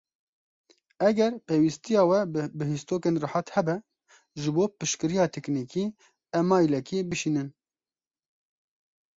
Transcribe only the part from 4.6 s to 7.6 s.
piştgiriya teknîkî emailekî bişînin.